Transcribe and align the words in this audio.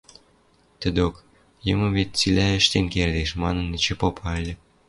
Тӹдок: 0.79 1.15
«Йымы 1.65 1.87
вет 1.95 2.09
цилӓ 2.17 2.47
ӹштен 2.59 2.85
кердеш»,– 2.93 3.29
манын 3.41 3.67
эче 3.77 3.93
попа 4.01 4.25
ыльы. 4.39 4.53